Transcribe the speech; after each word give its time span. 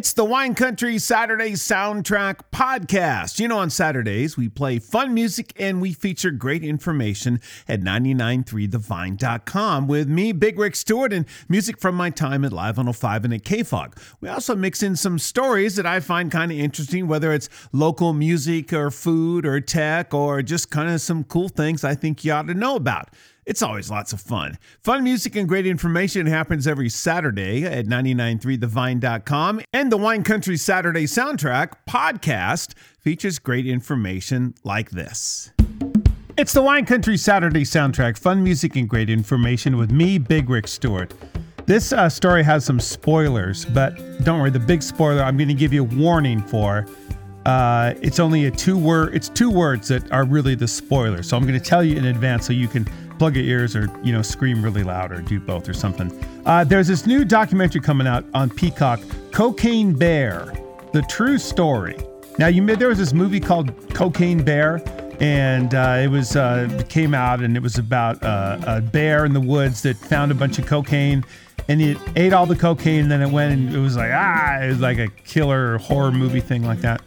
It's 0.00 0.14
the 0.14 0.24
Wine 0.24 0.54
Country 0.54 0.98
Saturday 0.98 1.50
Soundtrack 1.50 2.36
Podcast. 2.50 3.38
You 3.38 3.48
know, 3.48 3.58
on 3.58 3.68
Saturdays, 3.68 4.34
we 4.34 4.48
play 4.48 4.78
fun 4.78 5.12
music 5.12 5.52
and 5.58 5.82
we 5.82 5.92
feature 5.92 6.30
great 6.30 6.64
information 6.64 7.38
at 7.68 7.82
993thevine.com 7.82 9.88
with 9.88 10.08
me, 10.08 10.32
Big 10.32 10.58
Rick 10.58 10.76
Stewart, 10.76 11.12
and 11.12 11.26
music 11.50 11.78
from 11.78 11.96
my 11.96 12.08
time 12.08 12.46
at 12.46 12.52
Live 12.54 12.78
105 12.78 13.26
and 13.26 13.34
at 13.34 13.42
KFOG. 13.42 13.92
We 14.22 14.30
also 14.30 14.56
mix 14.56 14.82
in 14.82 14.96
some 14.96 15.18
stories 15.18 15.76
that 15.76 15.84
I 15.84 16.00
find 16.00 16.32
kind 16.32 16.50
of 16.50 16.56
interesting, 16.56 17.06
whether 17.06 17.34
it's 17.34 17.50
local 17.70 18.14
music 18.14 18.72
or 18.72 18.90
food 18.90 19.44
or 19.44 19.60
tech 19.60 20.14
or 20.14 20.40
just 20.40 20.70
kind 20.70 20.88
of 20.88 21.02
some 21.02 21.24
cool 21.24 21.50
things 21.50 21.84
I 21.84 21.94
think 21.94 22.24
you 22.24 22.32
ought 22.32 22.46
to 22.46 22.54
know 22.54 22.74
about. 22.74 23.10
It's 23.50 23.62
always 23.62 23.90
lots 23.90 24.12
of 24.12 24.20
fun. 24.20 24.58
Fun 24.84 25.02
music 25.02 25.34
and 25.34 25.48
great 25.48 25.66
information 25.66 26.24
happens 26.26 26.68
every 26.68 26.88
Saturday 26.88 27.64
at 27.64 27.86
993thevine.com. 27.86 29.62
And 29.72 29.90
the 29.90 29.96
Wine 29.96 30.22
Country 30.22 30.56
Saturday 30.56 31.02
Soundtrack 31.02 31.72
podcast 31.88 32.74
features 33.00 33.40
great 33.40 33.66
information 33.66 34.54
like 34.62 34.92
this. 34.92 35.50
It's 36.36 36.52
the 36.52 36.62
Wine 36.62 36.86
Country 36.86 37.16
Saturday 37.16 37.64
Soundtrack, 37.64 38.16
fun 38.16 38.44
music 38.44 38.76
and 38.76 38.88
great 38.88 39.10
information 39.10 39.76
with 39.76 39.90
me, 39.90 40.18
Big 40.18 40.48
Rick 40.48 40.68
Stewart. 40.68 41.12
This 41.66 41.92
uh, 41.92 42.08
story 42.08 42.44
has 42.44 42.64
some 42.64 42.78
spoilers, 42.78 43.64
but 43.64 43.96
don't 44.22 44.38
worry, 44.38 44.50
the 44.50 44.60
big 44.60 44.80
spoiler 44.80 45.24
I'm 45.24 45.36
going 45.36 45.48
to 45.48 45.54
give 45.54 45.72
you 45.72 45.82
a 45.82 45.88
warning 45.96 46.40
for. 46.40 46.86
Uh, 47.46 47.94
it's 48.00 48.20
only 48.20 48.46
a 48.46 48.50
two 48.52 48.78
word. 48.78 49.12
It's 49.12 49.28
two 49.28 49.50
words 49.50 49.88
that 49.88 50.12
are 50.12 50.24
really 50.24 50.54
the 50.54 50.68
spoiler. 50.68 51.24
So 51.24 51.36
I'm 51.36 51.42
going 51.42 51.58
to 51.58 51.64
tell 51.64 51.82
you 51.82 51.96
in 51.96 52.04
advance 52.04 52.46
so 52.46 52.52
you 52.52 52.68
can 52.68 52.86
plug 53.20 53.36
your 53.36 53.44
ears 53.44 53.76
or 53.76 53.86
you 54.02 54.14
know 54.14 54.22
scream 54.22 54.64
really 54.64 54.82
loud 54.82 55.12
or 55.12 55.20
do 55.20 55.38
both 55.38 55.68
or 55.68 55.74
something. 55.74 56.10
Uh, 56.46 56.64
there's 56.64 56.88
this 56.88 57.04
new 57.04 57.22
documentary 57.22 57.82
coming 57.82 58.06
out 58.06 58.24
on 58.32 58.48
Peacock, 58.48 58.98
Cocaine 59.30 59.92
Bear: 59.92 60.50
The 60.94 61.02
True 61.02 61.36
Story. 61.36 61.98
Now 62.38 62.46
you 62.46 62.64
there 62.76 62.88
was 62.88 62.96
this 62.96 63.12
movie 63.12 63.38
called 63.38 63.74
Cocaine 63.92 64.42
Bear, 64.42 64.82
and 65.20 65.74
uh, 65.74 65.98
it 66.00 66.08
was 66.08 66.34
uh, 66.34 66.82
came 66.88 67.12
out 67.12 67.40
and 67.40 67.58
it 67.58 67.62
was 67.62 67.76
about 67.76 68.22
uh, 68.22 68.58
a 68.66 68.80
bear 68.80 69.26
in 69.26 69.34
the 69.34 69.40
woods 69.40 69.82
that 69.82 69.98
found 69.98 70.32
a 70.32 70.34
bunch 70.34 70.58
of 70.58 70.64
cocaine 70.64 71.22
and 71.68 71.82
it 71.82 71.98
ate 72.16 72.32
all 72.32 72.46
the 72.46 72.56
cocaine 72.56 73.02
and 73.02 73.12
then 73.12 73.20
it 73.20 73.30
went 73.30 73.52
and 73.52 73.74
it 73.74 73.78
was 73.78 73.96
like 73.96 74.10
ah 74.14 74.60
it 74.62 74.68
was 74.68 74.80
like 74.80 74.98
a 74.98 75.08
killer 75.24 75.76
horror 75.76 76.10
movie 76.10 76.40
thing 76.40 76.64
like 76.64 76.80
that 76.80 77.02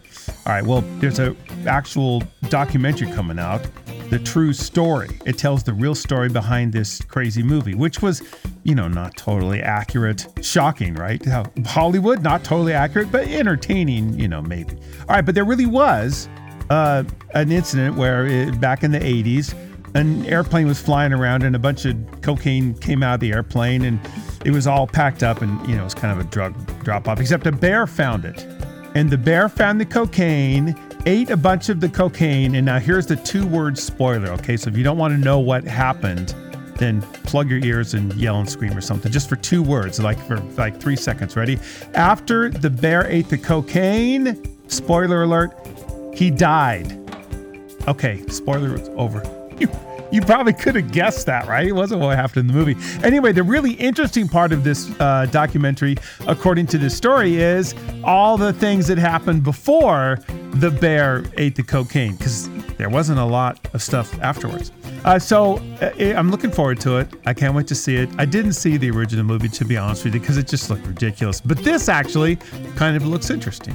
all 0.46 0.52
right 0.52 0.64
well 0.64 0.82
there's 0.98 1.18
a 1.18 1.34
actual 1.66 2.22
documentary 2.48 3.10
coming 3.12 3.38
out 3.38 3.64
the 4.10 4.18
true 4.18 4.52
story. 4.52 5.08
It 5.24 5.38
tells 5.38 5.64
the 5.64 5.72
real 5.72 5.94
story 5.94 6.28
behind 6.28 6.72
this 6.72 7.00
crazy 7.00 7.42
movie, 7.42 7.74
which 7.74 8.02
was, 8.02 8.22
you 8.62 8.74
know, 8.74 8.86
not 8.86 9.16
totally 9.16 9.60
accurate. 9.60 10.26
Shocking, 10.42 10.94
right? 10.94 11.20
Hollywood, 11.66 12.22
not 12.22 12.44
totally 12.44 12.72
accurate, 12.72 13.10
but 13.10 13.26
entertaining, 13.26 14.18
you 14.18 14.28
know, 14.28 14.42
maybe. 14.42 14.76
All 15.00 15.16
right, 15.16 15.24
but 15.24 15.34
there 15.34 15.44
really 15.44 15.66
was 15.66 16.28
uh, 16.70 17.04
an 17.34 17.50
incident 17.50 17.96
where 17.96 18.26
it, 18.26 18.60
back 18.60 18.84
in 18.84 18.92
the 18.92 19.00
80s, 19.00 19.54
an 19.94 20.24
airplane 20.26 20.66
was 20.66 20.80
flying 20.80 21.12
around 21.12 21.42
and 21.42 21.54
a 21.54 21.58
bunch 21.58 21.84
of 21.84 21.96
cocaine 22.20 22.74
came 22.74 23.02
out 23.02 23.14
of 23.14 23.20
the 23.20 23.32
airplane 23.32 23.84
and 23.84 24.00
it 24.44 24.50
was 24.50 24.66
all 24.66 24.86
packed 24.86 25.22
up 25.22 25.40
and, 25.40 25.60
you 25.68 25.74
know, 25.74 25.82
it 25.82 25.84
was 25.84 25.94
kind 25.94 26.18
of 26.18 26.24
a 26.24 26.28
drug 26.30 26.54
drop 26.84 27.08
off, 27.08 27.20
except 27.20 27.46
a 27.46 27.52
bear 27.52 27.86
found 27.86 28.24
it. 28.24 28.46
And 28.94 29.10
the 29.10 29.18
bear 29.18 29.48
found 29.48 29.80
the 29.80 29.86
cocaine 29.86 30.76
ate 31.06 31.30
a 31.30 31.36
bunch 31.36 31.68
of 31.68 31.80
the 31.80 31.88
cocaine, 31.88 32.54
and 32.54 32.64
now 32.64 32.78
here's 32.78 33.06
the 33.06 33.16
two 33.16 33.46
word 33.46 33.76
spoiler. 33.76 34.28
Okay, 34.32 34.56
so 34.56 34.70
if 34.70 34.76
you 34.76 34.84
don't 34.84 34.98
want 34.98 35.12
to 35.12 35.18
know 35.18 35.40
what 35.40 35.64
happened, 35.64 36.34
then 36.78 37.02
plug 37.02 37.50
your 37.50 37.58
ears 37.64 37.94
and 37.94 38.12
yell 38.14 38.38
and 38.38 38.48
scream 38.48 38.76
or 38.76 38.80
something 38.80 39.10
just 39.10 39.28
for 39.28 39.36
two 39.36 39.62
words, 39.62 40.00
like 40.00 40.18
for 40.26 40.38
like 40.56 40.80
three 40.80 40.96
seconds. 40.96 41.36
Ready? 41.36 41.58
After 41.94 42.48
the 42.50 42.70
bear 42.70 43.06
ate 43.06 43.28
the 43.28 43.38
cocaine, 43.38 44.40
spoiler 44.68 45.24
alert, 45.24 45.52
he 46.14 46.30
died. 46.30 46.98
Okay, 47.86 48.24
spoiler 48.28 48.78
over. 48.96 49.22
You 50.14 50.20
probably 50.20 50.52
could 50.52 50.76
have 50.76 50.92
guessed 50.92 51.26
that, 51.26 51.48
right? 51.48 51.66
It 51.66 51.72
wasn't 51.72 52.00
what 52.00 52.16
happened 52.16 52.42
in 52.42 52.46
the 52.46 52.52
movie. 52.52 52.76
Anyway, 53.04 53.32
the 53.32 53.42
really 53.42 53.72
interesting 53.72 54.28
part 54.28 54.52
of 54.52 54.62
this 54.62 54.88
uh, 55.00 55.26
documentary, 55.26 55.96
according 56.28 56.68
to 56.68 56.78
this 56.78 56.96
story, 56.96 57.42
is 57.42 57.74
all 58.04 58.36
the 58.36 58.52
things 58.52 58.86
that 58.86 58.96
happened 58.96 59.42
before 59.42 60.20
the 60.52 60.70
bear 60.70 61.24
ate 61.36 61.56
the 61.56 61.64
cocaine, 61.64 62.14
because 62.14 62.48
there 62.76 62.88
wasn't 62.88 63.18
a 63.18 63.24
lot 63.24 63.58
of 63.74 63.82
stuff 63.82 64.16
afterwards. 64.20 64.70
Uh, 65.04 65.18
so 65.18 65.56
uh, 65.80 65.90
I'm 65.98 66.30
looking 66.30 66.52
forward 66.52 66.78
to 66.82 66.98
it. 66.98 67.08
I 67.26 67.34
can't 67.34 67.56
wait 67.56 67.66
to 67.66 67.74
see 67.74 67.96
it. 67.96 68.08
I 68.16 68.24
didn't 68.24 68.52
see 68.52 68.76
the 68.76 68.90
original 68.90 69.24
movie, 69.24 69.48
to 69.48 69.64
be 69.64 69.76
honest 69.76 70.04
with 70.04 70.14
you, 70.14 70.20
because 70.20 70.36
it 70.36 70.46
just 70.46 70.70
looked 70.70 70.86
ridiculous. 70.86 71.40
But 71.40 71.58
this 71.58 71.88
actually 71.88 72.36
kind 72.76 72.96
of 72.96 73.04
looks 73.04 73.30
interesting. 73.30 73.74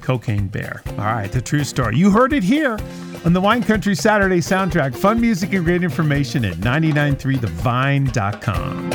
Cocaine 0.00 0.48
Bear. 0.48 0.82
All 0.90 1.04
right, 1.04 1.30
the 1.30 1.40
true 1.40 1.64
story. 1.64 1.96
You 1.96 2.10
heard 2.10 2.32
it 2.32 2.42
here 2.42 2.78
on 3.24 3.32
the 3.32 3.40
Wine 3.40 3.62
Country 3.62 3.94
Saturday 3.94 4.40
soundtrack. 4.40 4.96
Fun 4.96 5.20
music 5.20 5.52
and 5.52 5.64
great 5.64 5.82
information 5.82 6.44
at 6.44 6.56
993thevine.com. 6.56 8.90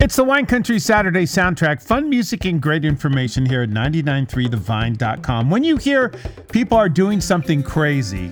It's 0.00 0.16
the 0.16 0.24
Wine 0.24 0.46
Country 0.46 0.80
Saturday 0.80 1.24
soundtrack. 1.24 1.82
Fun 1.82 2.08
music 2.08 2.44
and 2.44 2.60
great 2.60 2.84
information 2.84 3.46
here 3.46 3.62
at 3.62 3.68
993thevine.com. 3.68 5.50
When 5.50 5.62
you 5.62 5.76
hear 5.76 6.08
people 6.50 6.78
are 6.78 6.88
doing 6.88 7.20
something 7.20 7.62
crazy, 7.62 8.28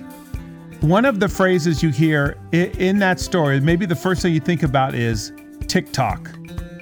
one 0.81 1.05
of 1.05 1.19
the 1.19 1.29
phrases 1.29 1.83
you 1.83 1.89
hear 1.89 2.37
in 2.51 2.99
that 2.99 3.19
story, 3.19 3.59
maybe 3.59 3.85
the 3.85 3.95
first 3.95 4.21
thing 4.21 4.33
you 4.33 4.39
think 4.39 4.63
about 4.63 4.95
is 4.95 5.31
TikTok. 5.67 6.29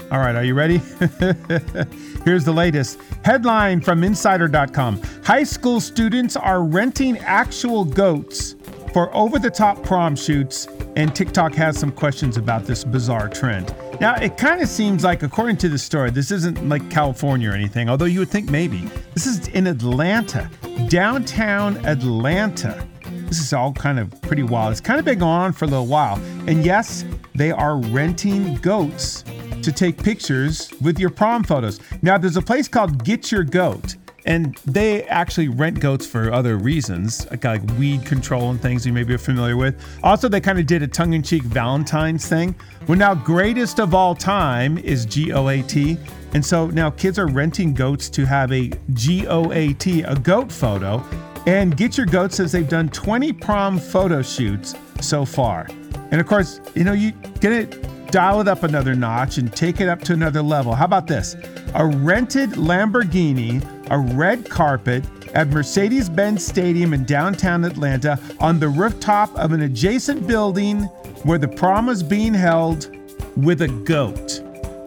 All 0.10 0.20
right, 0.20 0.36
are 0.36 0.44
you 0.44 0.54
ready? 0.54 0.78
Here's 2.24 2.46
the 2.46 2.54
latest 2.54 2.98
headline 3.26 3.82
from 3.82 4.06
Insider.com 4.06 5.02
High 5.26 5.44
school 5.44 5.82
students 5.82 6.38
are 6.38 6.64
renting 6.64 7.18
actual 7.18 7.84
goats 7.84 8.56
for 8.94 9.14
over 9.14 9.38
the 9.38 9.50
top 9.50 9.84
prom 9.84 10.16
shoots, 10.16 10.68
and 10.96 11.14
TikTok 11.14 11.54
has 11.56 11.78
some 11.78 11.92
questions 11.92 12.38
about 12.38 12.64
this 12.64 12.86
bizarre 12.86 13.28
trend. 13.28 13.76
Now, 14.00 14.16
it 14.16 14.38
kind 14.38 14.62
of 14.62 14.70
seems 14.70 15.04
like, 15.04 15.24
according 15.24 15.58
to 15.58 15.70
the 15.70 15.78
story, 15.78 16.10
this 16.10 16.32
isn't 16.32 16.70
like 16.70 16.90
California 16.90 17.52
or 17.52 17.54
anything, 17.54 17.90
although 17.90 18.06
you 18.06 18.20
would 18.20 18.30
think 18.30 18.50
maybe. 18.50 18.90
This 19.14 19.26
is 19.26 19.50
in 19.50 19.68
Atlanta, 19.68 20.50
downtown 20.88 21.86
Atlanta. 21.86 22.88
This 23.28 23.42
is 23.42 23.52
all 23.52 23.74
kind 23.74 24.00
of 24.00 24.22
pretty 24.22 24.44
wild. 24.44 24.72
It's 24.72 24.80
kind 24.80 25.00
of 25.00 25.06
been 25.06 25.20
going 25.20 25.32
on 25.32 25.52
for 25.52 25.66
a 25.66 25.68
little 25.68 25.86
while. 25.86 26.16
And 26.48 26.64
yes, 26.64 27.04
they 27.36 27.52
are 27.52 27.78
renting 27.78 28.56
goats 28.56 29.26
to 29.68 29.74
take 29.74 30.02
pictures 30.02 30.72
with 30.82 30.98
your 30.98 31.10
prom 31.10 31.44
photos. 31.44 31.82
Now, 32.02 32.18
there's 32.18 32.38
a 32.38 32.42
place 32.42 32.70
called 32.70 33.04
Get 33.04 33.34
Your 33.34 33.44
Goat, 33.44 33.98
and 34.26 34.58
they 34.66 35.04
actually 35.04 35.50
rent 35.50 35.82
goats 35.82 36.08
for 36.08 36.32
other 36.32 36.56
reasons, 36.56 37.30
like, 37.32 37.44
like 37.44 37.62
weed 37.78 38.06
control 38.06 38.50
and 38.50 38.62
things 38.62 38.86
you 38.86 38.94
may 38.94 39.04
be 39.04 39.18
familiar 39.18 39.58
with. 39.58 39.76
Also, 40.04 40.30
they 40.30 40.40
kind 40.40 40.58
of 40.58 40.68
did 40.68 40.84
a 40.84 40.88
tongue 40.88 41.12
in 41.12 41.22
cheek 41.22 41.44
Valentine's 41.44 42.26
thing. 42.26 42.56
Well, 42.88 42.98
now, 42.98 43.14
greatest 43.14 43.82
of 43.82 43.94
all 43.94 44.16
time 44.16 44.78
is 44.78 45.06
G 45.06 45.34
O 45.34 45.50
A 45.50 45.62
T. 45.64 45.98
And 46.34 46.46
so 46.46 46.68
now 46.68 46.90
kids 46.90 47.20
are 47.20 47.28
renting 47.28 47.74
goats 47.74 48.10
to 48.12 48.26
have 48.26 48.54
a 48.54 48.72
G 48.94 49.28
O 49.28 49.52
A 49.52 49.74
T, 49.74 50.04
a 50.04 50.16
goat 50.16 50.50
photo. 50.50 51.04
And 51.46 51.76
Get 51.76 51.98
Your 51.98 52.06
Goat 52.06 52.32
says 52.32 52.54
they've 52.54 52.68
done 52.70 52.88
20 52.88 53.34
prom 53.34 53.80
photo 53.80 54.22
shoots 54.22 54.76
so 55.02 55.26
far. 55.26 55.68
And 56.12 56.22
of 56.22 56.28
course, 56.28 56.62
you 56.74 56.86
know, 56.86 56.94
you 56.94 57.12
get 57.42 57.52
it 57.52 57.97
dial 58.12 58.42
it 58.42 58.48
up 58.48 58.64
another 58.64 58.96
notch 58.96 59.38
and 59.38 59.54
take 59.54 59.82
it 59.82 59.90
up 59.90 60.02
to 60.04 60.14
another 60.14 60.42
level. 60.42 60.74
How 60.76 60.86
about 60.86 61.08
this? 61.08 61.36
A 61.76 61.86
rented 61.86 62.52
Lamborghini, 62.52 63.66
a 63.90 63.98
red 63.98 64.50
carpet 64.50 65.04
at 65.34 65.50
Mercedes 65.50 66.10
Benz 66.10 66.46
Stadium 66.46 66.94
in 66.94 67.04
downtown 67.06 67.64
Atlanta 67.64 68.20
on 68.40 68.60
the 68.60 68.70
rooftop 68.70 69.36
of 69.36 69.52
an 69.52 69.62
adjacent 69.62 70.28
building 70.28 70.84
where 71.24 71.38
the 71.38 71.48
prom 71.48 71.88
was 71.88 72.04
being 72.04 72.34
held 72.34 72.96
with 73.36 73.62
a 73.62 73.68
goat. 73.68 74.42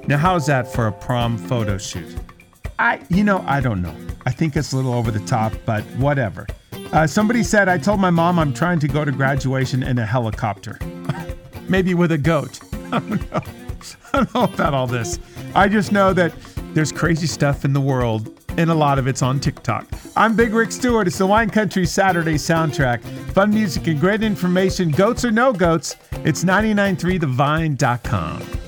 Now, 0.08 0.18
how's 0.18 0.46
that 0.46 0.66
for 0.72 0.86
a 0.86 0.92
prom 0.92 1.36
photo 1.38 1.78
shoot? 1.78 2.16
I, 2.78 3.00
you 3.10 3.22
know, 3.22 3.44
I 3.46 3.60
don't 3.60 3.82
know. 3.82 3.94
I 4.26 4.32
think 4.32 4.56
it's 4.56 4.72
a 4.72 4.76
little 4.76 4.94
over 4.94 5.10
the 5.10 5.20
top, 5.20 5.52
but 5.66 5.84
whatever. 5.98 6.46
Uh, 6.92 7.06
somebody 7.06 7.42
said, 7.42 7.68
I 7.68 7.78
told 7.78 8.00
my 8.00 8.10
mom 8.10 8.38
I'm 8.38 8.52
trying 8.52 8.80
to 8.80 8.88
go 8.88 9.04
to 9.04 9.12
graduation 9.12 9.82
in 9.82 9.98
a 9.98 10.06
helicopter, 10.06 10.78
maybe 11.68 11.94
with 11.94 12.12
a 12.12 12.18
goat. 12.18 12.60
I 12.92 13.00
don't 14.12 14.34
know. 14.34 14.44
About 14.44 14.74
all 14.74 14.86
this. 14.86 15.18
I 15.54 15.68
just 15.68 15.92
know 15.92 16.12
that 16.12 16.34
there's 16.74 16.92
crazy 16.92 17.26
stuff 17.26 17.64
in 17.64 17.72
the 17.72 17.80
world, 17.80 18.38
and 18.56 18.70
a 18.70 18.74
lot 18.74 18.98
of 18.98 19.06
it's 19.06 19.22
on 19.22 19.40
TikTok. 19.40 19.86
I'm 20.16 20.36
Big 20.36 20.52
Rick 20.52 20.72
Stewart. 20.72 21.06
It's 21.06 21.18
the 21.18 21.26
Wine 21.26 21.50
Country 21.50 21.86
Saturday 21.86 22.34
soundtrack. 22.34 23.02
Fun 23.32 23.50
music 23.50 23.86
and 23.86 24.00
great 24.00 24.22
information. 24.22 24.90
Goats 24.90 25.24
or 25.24 25.30
no 25.30 25.52
goats, 25.52 25.96
it's 26.24 26.44
993thevine.com. 26.44 28.59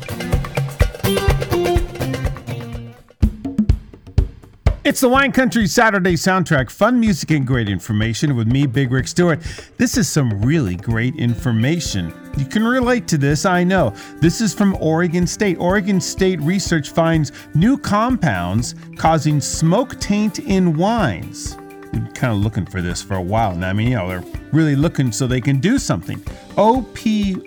It's 4.92 5.00
the 5.00 5.08
Wine 5.08 5.32
Country 5.32 5.66
Saturday 5.66 6.16
soundtrack. 6.16 6.68
Fun 6.68 7.00
music 7.00 7.30
and 7.30 7.46
great 7.46 7.70
information 7.70 8.36
with 8.36 8.46
me, 8.46 8.66
Big 8.66 8.92
Rick 8.92 9.08
Stewart. 9.08 9.40
This 9.78 9.96
is 9.96 10.06
some 10.06 10.42
really 10.42 10.76
great 10.76 11.16
information 11.16 12.12
You 12.36 12.44
can 12.44 12.62
relate 12.62 13.08
to 13.08 13.16
this, 13.16 13.46
I 13.46 13.64
know. 13.64 13.94
This 14.20 14.42
is 14.42 14.52
from 14.52 14.76
Oregon 14.80 15.26
State. 15.26 15.56
Oregon 15.58 15.98
State 15.98 16.42
research 16.42 16.90
finds 16.90 17.32
new 17.54 17.78
compounds 17.78 18.74
causing 18.96 19.40
smoke 19.40 19.98
taint 19.98 20.40
in 20.40 20.76
wines. 20.76 21.56
Been 21.92 22.12
kind 22.12 22.34
of 22.34 22.40
looking 22.40 22.66
for 22.66 22.82
this 22.82 23.00
for 23.02 23.14
a 23.14 23.22
while 23.22 23.56
now. 23.56 23.70
I 23.70 23.72
mean, 23.72 23.88
you 23.88 23.96
know, 23.96 24.08
they're 24.10 24.24
really 24.52 24.76
looking 24.76 25.10
so 25.10 25.26
they 25.26 25.40
can 25.40 25.58
do 25.58 25.78
something. 25.78 26.18
OPB.org 26.56 27.40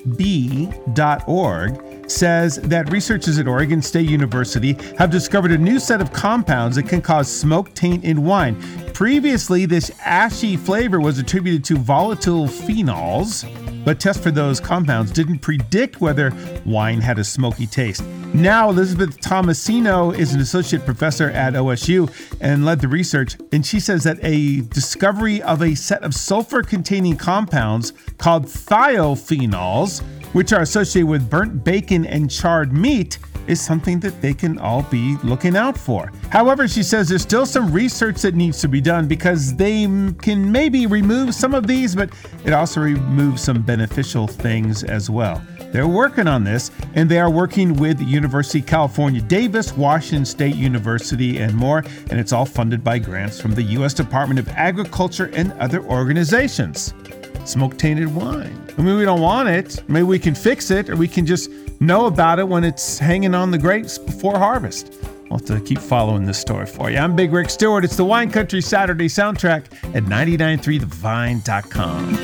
says 2.08 2.58
that 2.58 2.92
researchers 2.92 3.40
at 3.40 3.48
Oregon 3.48 3.82
State 3.82 4.10
University 4.10 4.74
have 4.98 5.12
discovered 5.12 5.52
a 5.52 5.58
new 5.58 5.80
set 5.80 6.02
of 6.02 6.12
compounds 6.14 6.76
that 6.76 6.88
can 6.88 7.02
cause 7.02 7.32
smoke 7.32 7.74
taint 7.74 8.04
in 8.04 8.24
wine. 8.24 8.62
Previously, 8.94 9.66
this 9.66 9.92
ashy 10.06 10.56
flavor 10.56 11.00
was 11.00 11.20
attributed 11.20 11.64
to 11.66 11.78
volatile 11.78 12.46
phenols, 12.46 13.44
but 13.84 14.00
tests 14.00 14.24
for 14.24 14.32
those 14.32 14.60
compounds 14.60 15.12
didn't 15.12 15.40
predict 15.40 16.02
whether 16.02 16.32
wine 16.66 17.02
had 17.02 17.20
a 17.20 17.24
smoky 17.24 17.68
taste. 17.68 18.04
Now, 18.34 18.70
Elizabeth 18.70 19.18
Tomasino 19.22 20.18
is 20.18 20.34
an 20.34 20.42
associate 20.42 20.84
professor 20.84 21.30
at 21.32 21.54
OSU 21.54 22.12
and 22.42 22.66
led 22.66 22.82
the 22.82 22.88
research, 22.88 23.38
and 23.54 23.66
she 23.66 23.80
says 23.80 24.04
that 24.04 24.18
a 24.24 24.62
discovery 24.62 25.42
of 25.44 25.62
a 25.62 25.76
set 25.76 26.04
of 26.04 26.14
sulfur 26.14 26.62
containing 26.62 27.16
compounds 27.16 27.94
called 28.18 28.46
thiophenols, 28.46 30.04
which 30.36 30.52
are 30.52 30.62
associated 30.62 31.08
with 31.08 31.30
burnt 31.30 31.64
bacon 31.64 32.06
and 32.06 32.30
charred 32.30 32.74
meat, 32.74 33.20
is 33.48 33.62
something 33.62 34.02
that 34.02 34.22
they 34.22 34.34
can 34.34 34.58
all 34.58 34.84
be 34.84 35.16
looking 35.24 35.56
out 35.56 35.78
for. 35.78 36.12
However, 36.30 36.68
she 36.68 36.84
says 36.84 37.08
there's 37.08 37.22
still 37.22 37.46
some 37.46 37.72
research 37.72 38.22
that 38.24 38.36
needs 38.36 38.60
to 38.60 38.68
be 38.68 38.82
done 38.82 39.08
because 39.08 39.56
they 39.56 39.84
can 40.22 40.52
maybe 40.52 40.88
remove 40.88 41.34
some 41.34 41.54
of 41.54 41.68
these, 41.68 41.96
but 41.96 42.10
it 42.44 42.52
also 42.52 42.82
removes 42.82 43.44
some 43.44 43.62
beneficial 43.62 44.28
things 44.28 44.84
as 44.84 45.10
well. 45.10 45.42
They're 45.72 45.88
working 45.88 46.28
on 46.28 46.44
this, 46.44 46.70
and 46.96 47.10
they 47.10 47.20
are 47.20 47.30
working 47.30 47.74
with 47.74 48.02
University 48.02 48.60
of 48.60 48.66
California, 48.66 49.22
Davis, 49.22 49.74
Washington 49.74 50.26
State 50.26 50.56
University, 50.56 51.38
and 51.38 51.54
more. 51.54 51.84
And 52.10 52.20
it's 52.20 52.32
all 52.32 52.46
funded 52.46 52.84
by 52.84 53.00
grants 53.00 53.40
from 53.40 53.52
the 53.56 53.64
U.S. 53.64 53.94
Department 53.94 54.40
of 54.40 54.50
Agriculture 54.50 55.32
and 55.34 55.52
other 55.54 55.82
organizations. 55.84 56.94
Smoke 57.46 57.78
tainted 57.78 58.14
wine. 58.14 58.60
I 58.78 58.82
mean, 58.82 58.98
we 58.98 59.06
don't 59.06 59.22
want 59.22 59.48
it. 59.50 59.84
Maybe 59.88 60.04
we 60.04 60.20
can 60.20 60.34
fix 60.34 60.72
it, 60.72 60.90
or 60.90 60.96
we 60.96 61.08
can 61.08 61.26
just 61.26 61.52
know 61.80 62.08
about 62.08 62.40
it 62.40 62.48
when 62.48 62.64
it's 62.64 62.98
hanging 62.98 63.36
on 63.36 63.52
the 63.52 63.58
grapes 63.58 64.00
before 64.00 64.38
harvest. 64.38 64.94
I'll 65.32 65.38
have 65.38 65.48
to 65.48 65.62
keep 65.62 65.80
following 65.80 66.26
this 66.26 66.40
story 66.40 66.66
for 66.66 66.90
you. 66.90 66.98
I'm 66.98 67.16
Big 67.16 67.32
Rick 67.32 67.52
Stewart. 67.52 67.86
It's 67.86 67.96
the 67.96 68.04
Wine 68.04 68.32
Country 68.32 68.62
Saturday 68.62 69.08
soundtrack 69.08 69.66
at 69.96 70.04
993thevine.com. 70.04 72.16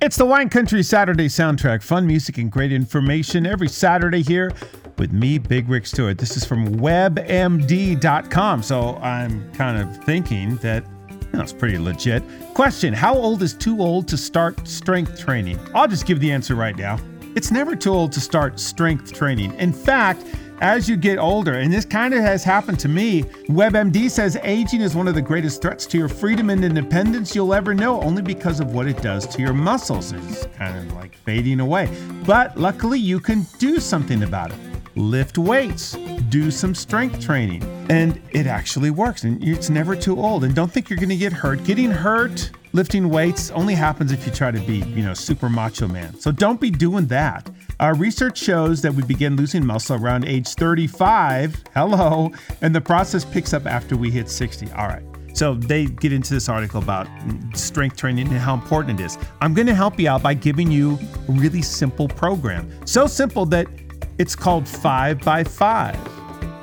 It's 0.00 0.16
the 0.16 0.26
Wine 0.26 0.50
Country 0.50 0.82
Saturday 0.82 1.28
soundtrack. 1.28 1.82
Fun 1.82 2.06
music 2.06 2.38
and 2.38 2.50
great 2.50 2.72
information 2.72 3.46
every 3.46 3.68
Saturday 3.68 4.22
here 4.22 4.50
with 4.98 5.12
me, 5.12 5.38
Big 5.38 5.68
Rick 5.68 5.86
Stewart. 5.86 6.18
This 6.18 6.36
is 6.36 6.44
from 6.44 6.76
webmd.com. 6.76 8.62
So 8.62 8.96
I'm 8.96 9.52
kind 9.52 9.80
of 9.80 10.04
thinking 10.04 10.56
that 10.56 10.84
you 11.10 11.38
know, 11.38 11.44
pretty 11.58 11.78
legit. 11.78 12.22
Question 12.54 12.92
How 12.94 13.14
old 13.14 13.42
is 13.42 13.54
too 13.54 13.80
old 13.80 14.08
to 14.08 14.16
start 14.16 14.66
strength 14.66 15.18
training? 15.18 15.58
I'll 15.74 15.88
just 15.88 16.06
give 16.06 16.20
the 16.20 16.30
answer 16.30 16.54
right 16.54 16.76
now. 16.76 16.98
It's 17.34 17.50
never 17.50 17.74
too 17.74 17.92
old 17.92 18.12
to 18.12 18.20
start 18.20 18.60
strength 18.60 19.12
training. 19.12 19.54
In 19.54 19.72
fact, 19.72 20.24
as 20.60 20.88
you 20.88 20.96
get 20.96 21.18
older, 21.18 21.54
and 21.54 21.72
this 21.72 21.84
kind 21.84 22.14
of 22.14 22.20
has 22.20 22.44
happened 22.44 22.78
to 22.80 22.88
me, 22.88 23.22
WebMD 23.48 24.08
says 24.08 24.38
aging 24.44 24.80
is 24.80 24.94
one 24.94 25.08
of 25.08 25.14
the 25.14 25.22
greatest 25.22 25.60
threats 25.60 25.84
to 25.86 25.98
your 25.98 26.08
freedom 26.08 26.48
and 26.48 26.64
independence 26.64 27.34
you'll 27.34 27.52
ever 27.52 27.74
know, 27.74 28.00
only 28.02 28.22
because 28.22 28.60
of 28.60 28.72
what 28.72 28.86
it 28.86 29.02
does 29.02 29.26
to 29.26 29.42
your 29.42 29.52
muscles. 29.52 30.12
It's 30.12 30.46
kind 30.56 30.78
of 30.78 30.94
like 30.94 31.16
fading 31.16 31.58
away. 31.58 31.94
But 32.24 32.56
luckily, 32.56 33.00
you 33.00 33.18
can 33.18 33.46
do 33.58 33.80
something 33.80 34.22
about 34.22 34.52
it. 34.52 34.73
Lift 34.96 35.38
weights, 35.38 35.96
do 36.28 36.52
some 36.52 36.72
strength 36.72 37.20
training, 37.20 37.64
and 37.90 38.20
it 38.30 38.46
actually 38.46 38.90
works. 38.90 39.24
And 39.24 39.42
it's 39.42 39.68
never 39.68 39.96
too 39.96 40.20
old. 40.20 40.44
And 40.44 40.54
don't 40.54 40.70
think 40.70 40.88
you're 40.88 40.98
going 40.98 41.08
to 41.08 41.16
get 41.16 41.32
hurt. 41.32 41.64
Getting 41.64 41.90
hurt 41.90 42.50
lifting 42.72 43.08
weights 43.08 43.50
only 43.50 43.74
happens 43.74 44.12
if 44.12 44.24
you 44.24 44.32
try 44.32 44.52
to 44.52 44.60
be, 44.60 44.78
you 44.78 45.02
know, 45.02 45.14
super 45.14 45.48
macho 45.48 45.88
man. 45.88 46.14
So 46.20 46.30
don't 46.30 46.60
be 46.60 46.70
doing 46.70 47.06
that. 47.06 47.50
Our 47.80 47.94
research 47.96 48.38
shows 48.38 48.82
that 48.82 48.94
we 48.94 49.02
begin 49.02 49.34
losing 49.34 49.66
muscle 49.66 49.96
around 49.96 50.26
age 50.26 50.48
35. 50.48 51.64
Hello. 51.74 52.30
And 52.60 52.72
the 52.72 52.80
process 52.80 53.24
picks 53.24 53.52
up 53.52 53.66
after 53.66 53.96
we 53.96 54.12
hit 54.12 54.28
60. 54.28 54.70
All 54.72 54.86
right. 54.86 55.02
So 55.34 55.54
they 55.54 55.86
get 55.86 56.12
into 56.12 56.32
this 56.32 56.48
article 56.48 56.80
about 56.80 57.08
strength 57.54 57.96
training 57.96 58.28
and 58.28 58.36
how 58.36 58.54
important 58.54 59.00
it 59.00 59.04
is. 59.04 59.18
I'm 59.40 59.52
going 59.54 59.66
to 59.66 59.74
help 59.74 59.98
you 59.98 60.08
out 60.08 60.22
by 60.22 60.34
giving 60.34 60.70
you 60.70 60.96
a 61.28 61.32
really 61.32 61.62
simple 61.62 62.06
program. 62.06 62.70
So 62.86 63.08
simple 63.08 63.44
that 63.46 63.66
it's 64.18 64.36
called 64.36 64.68
5 64.68 65.20
by 65.20 65.44
5. 65.44 65.98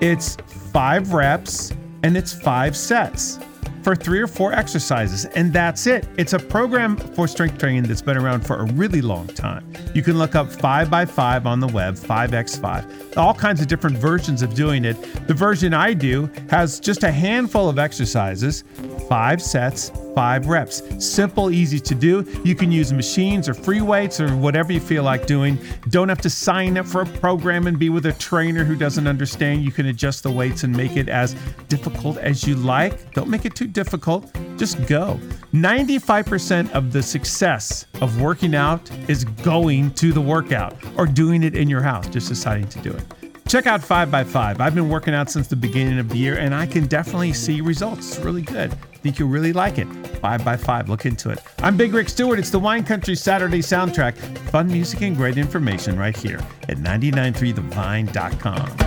It's 0.01 0.36
5 0.36 1.13
reps 1.13 1.74
and 2.03 2.18
it's 2.18 2.33
5 2.33 2.75
sets 2.75 3.39
for 3.83 3.95
three 3.95 4.19
or 4.19 4.27
four 4.27 4.53
exercises, 4.53 5.25
and 5.25 5.51
that's 5.51 5.88
it. 5.88 6.07
It's 6.18 6.33
a 6.33 6.39
program 6.39 6.98
for 6.98 7.27
strength 7.27 7.57
training 7.57 7.83
that's 7.83 8.01
been 8.01 8.18
around 8.18 8.45
for 8.45 8.57
a 8.57 8.65
really 8.74 9.01
long 9.01 9.27
time. 9.27 9.71
You 9.94 10.03
can 10.03 10.18
look 10.18 10.36
up 10.36 10.48
5x5 10.48 11.45
on 11.45 11.59
the 11.59 11.68
web, 11.68 11.95
5x5, 11.95 13.18
all 13.18 13.33
kinds 13.33 13.62
of 13.62 13.68
different 13.68 13.97
versions 13.97 14.42
of 14.42 14.54
doing 14.54 14.86
it. 14.86 15.01
The 15.27 15.33
version 15.33 15.74
I 15.74 15.94
do 15.94 16.30
has 16.50 16.80
just 16.80 17.04
a 17.04 17.12
handful 17.12 17.69
of 17.69 17.80
exercises, 17.80 18.63
five 19.09 19.42
sets, 19.42 19.92
five 20.13 20.48
reps. 20.48 20.81
Simple, 21.00 21.52
easy 21.52 21.80
to 21.80 21.96
do. 21.96 22.25
You 22.44 22.56
can 22.56 22.72
use 22.72 22.94
machines 22.94 23.48
or 23.48 23.54
free 23.54 23.81
weights 23.81 24.19
or 24.19 24.36
whatever 24.36 24.72
you 24.72 24.80
feel 24.80 25.04
like 25.04 25.25
doing. 25.25 25.58
Don't 25.90 26.10
have 26.10 26.22
to 26.22 26.30
sign 26.30 26.78
up 26.78 26.86
for 26.86 27.02
a 27.02 27.06
program 27.06 27.68
and 27.68 27.78
be 27.78 27.90
with 27.90 28.06
a 28.06 28.13
trainer 28.13 28.63
who 28.63 28.75
doesn't 28.75 29.08
understand. 29.08 29.63
You 29.63 29.72
can 29.72 29.88
adjust 29.88 30.24
the 30.24 30.31
weights 30.31 30.63
and 30.63 30.75
make 30.75 30.98
it 30.98 31.10
as 31.10 31.36
difficult 31.68 32.18
as 32.18 32.46
you 32.48 32.56
like. 32.56 33.13
Don't 33.13 33.30
make 33.30 33.46
it 33.46 33.56
too 33.56 33.68
difficult. 33.68 34.31
Just 34.58 34.86
go. 34.88 35.19
95% 35.54 36.72
of 36.72 36.92
the 36.92 37.04
success 37.04 37.86
of 38.02 38.22
working 38.22 38.56
out 38.56 38.90
is 39.10 39.25
going 39.25 39.92
to 39.96 40.14
the 40.14 40.22
workout 40.22 40.75
or 40.98 41.06
doing 41.06 41.44
it 41.44 41.56
in 41.56 41.69
your 41.69 41.81
house, 41.81 42.07
just 42.07 42.30
deciding 42.30 42.68
to 42.69 42.80
do 42.80 42.92
it. 42.92 43.04
Check 43.48 43.68
out 43.68 43.81
5x5. 43.81 44.62
I've 44.62 44.75
been 44.75 44.88
working 44.88 45.14
out 45.14 45.30
since 45.30 45.48
the 45.48 45.56
beginning 45.56 46.00
of 46.00 46.07
the 46.07 46.18
year 46.18 46.38
and 46.38 46.56
I 46.56 46.66
can 46.66 46.86
definitely 46.88 47.34
see 47.34 47.60
results. 47.60 48.16
It's 48.16 48.19
really 48.19 48.44
good. 48.44 48.72
Think 49.01 49.18
you'll 49.18 49.30
really 49.30 49.53
like 49.53 49.80
it. 49.80 49.86
5 49.86 50.45
by 50.45 50.56
5 50.56 50.89
Look 50.89 51.07
into 51.07 51.31
it. 51.31 51.39
I'm 51.59 51.75
Big 51.75 51.94
Rick 51.94 52.09
Stewart. 52.09 52.38
It's 52.38 52.51
the 52.51 52.59
Wine 52.59 52.83
Country 52.83 53.15
Saturday 53.15 53.59
soundtrack. 53.59 54.15
Fun 54.50 54.68
music 54.68 55.01
and 55.01 55.18
great 55.18 55.38
information 55.38 55.98
right 55.98 56.15
here 56.15 56.39
at 56.69 56.77
993thevine.com. 56.77 58.78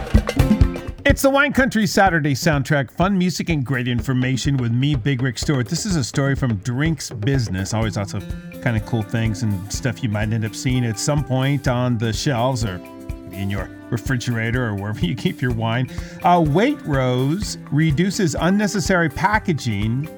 It's 1.04 1.22
the 1.22 1.30
Wine 1.30 1.52
Country 1.52 1.86
Saturday 1.86 2.34
soundtrack. 2.34 2.90
Fun 2.92 3.18
music 3.18 3.48
and 3.48 3.64
great 3.64 3.88
information 3.88 4.56
with 4.56 4.72
me, 4.72 4.94
Big 4.94 5.20
Rick 5.20 5.38
Stewart. 5.38 5.68
This 5.68 5.84
is 5.84 5.96
a 5.96 6.04
story 6.04 6.34
from 6.34 6.56
Drinks 6.56 7.10
Business. 7.10 7.74
Always 7.74 7.96
lots 7.96 8.14
of 8.14 8.24
kind 8.62 8.76
of 8.76 8.86
cool 8.86 9.02
things 9.02 9.42
and 9.42 9.72
stuff 9.72 10.02
you 10.02 10.08
might 10.08 10.32
end 10.32 10.44
up 10.44 10.54
seeing 10.54 10.84
at 10.84 10.98
some 10.98 11.24
point 11.24 11.68
on 11.68 11.98
the 11.98 12.12
shelves 12.12 12.64
or 12.64 12.76
in 13.32 13.50
your 13.50 13.68
refrigerator 13.94 14.66
or 14.66 14.74
wherever 14.74 15.04
you 15.04 15.14
keep 15.14 15.40
your 15.40 15.52
wine. 15.52 15.88
Uh, 16.22 16.40
Waitrose 16.40 17.58
reduces 17.70 18.34
unnecessary 18.38 19.08
packaging 19.08 20.08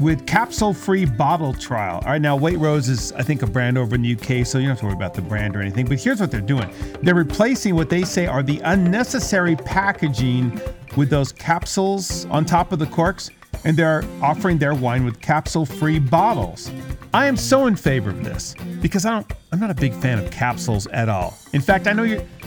with 0.00 0.26
capsule 0.26 0.74
free 0.74 1.04
bottle 1.04 1.54
trial. 1.54 2.00
All 2.04 2.12
right, 2.12 2.20
now 2.20 2.38
Waitrose 2.38 2.88
is, 2.88 3.12
I 3.12 3.22
think, 3.22 3.42
a 3.42 3.46
brand 3.46 3.78
over 3.78 3.94
in 3.94 4.02
the 4.02 4.12
UK, 4.12 4.46
so 4.46 4.58
you 4.58 4.66
don't 4.66 4.70
have 4.70 4.80
to 4.80 4.86
worry 4.86 4.94
about 4.94 5.14
the 5.14 5.22
brand 5.22 5.56
or 5.56 5.60
anything. 5.60 5.86
But 5.86 6.00
here's 6.00 6.20
what 6.20 6.30
they're 6.30 6.40
doing 6.40 6.70
they're 7.02 7.14
replacing 7.14 7.74
what 7.74 7.88
they 7.88 8.04
say 8.04 8.26
are 8.26 8.42
the 8.42 8.60
unnecessary 8.60 9.56
packaging 9.56 10.60
with 10.96 11.10
those 11.10 11.32
capsules 11.32 12.26
on 12.26 12.44
top 12.44 12.72
of 12.72 12.78
the 12.78 12.86
corks, 12.86 13.30
and 13.64 13.76
they're 13.76 14.04
offering 14.22 14.58
their 14.58 14.74
wine 14.74 15.04
with 15.04 15.20
capsule 15.20 15.66
free 15.66 15.98
bottles. 15.98 16.70
I 17.14 17.26
am 17.26 17.36
so 17.36 17.66
in 17.66 17.76
favor 17.76 18.10
of 18.10 18.24
this 18.24 18.54
because 18.82 19.06
I 19.06 19.10
don't 19.10 19.32
I'm 19.52 19.60
not 19.60 19.70
a 19.70 19.74
big 19.74 19.94
fan 19.94 20.18
of 20.18 20.30
capsules 20.30 20.86
at 20.88 21.08
all. 21.08 21.38
In 21.54 21.62
fact, 21.62 21.86
I 21.86 21.92
know 21.94 22.02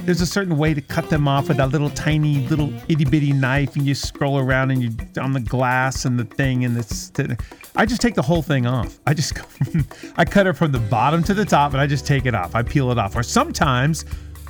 there's 0.06 0.22
a 0.22 0.25
certain 0.25 0.58
way 0.58 0.74
to 0.74 0.82
cut 0.82 1.10
them 1.10 1.27
off 1.27 1.48
with 1.48 1.58
that 1.58 1.70
little 1.70 1.89
tiny 1.91 2.48
little 2.48 2.74
itty 2.88 3.06
bitty 3.06 3.34
knife 3.34 3.75
and 3.75 3.86
you 3.86 3.94
scroll 3.94 4.38
around 4.39 4.72
and 4.72 4.82
you 4.82 4.91
on 5.22 5.34
the 5.34 5.39
glass 5.39 6.06
and 6.06 6.20
the 6.20 6.25
thing 6.25 6.65
and 6.65 6.77
it's 6.77 7.12
I 7.75 7.86
just 7.86 8.01
take 8.01 8.15
the 8.15 8.22
whole 8.22 8.41
thing 8.41 8.65
off. 8.65 9.00
I 9.06 9.13
just 9.13 9.38
I 10.18 10.25
cut 10.25 10.48
it 10.48 10.53
from 10.53 10.72
the 10.72 10.79
bottom 10.79 11.24
to 11.24 11.34
the 11.34 11.46
top 11.46 11.74
and 11.74 11.82
I 11.82 11.88
just 11.88 12.06
take 12.06 12.25
it 12.25 12.36
off. 12.36 12.56
I 12.56 12.63
peel 12.63 12.91
it 12.91 12.98
off. 12.98 13.15
Or 13.15 13.24
sometimes 13.24 14.03